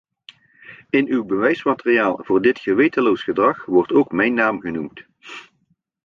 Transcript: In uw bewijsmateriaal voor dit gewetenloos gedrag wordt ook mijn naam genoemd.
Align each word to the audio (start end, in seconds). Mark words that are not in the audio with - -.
In 0.91 1.11
uw 1.11 1.25
bewijsmateriaal 1.25 2.19
voor 2.23 2.41
dit 2.41 2.59
gewetenloos 2.59 3.23
gedrag 3.23 3.65
wordt 3.65 3.91
ook 3.91 4.11
mijn 4.11 4.33
naam 4.33 4.61
genoemd. 4.61 5.05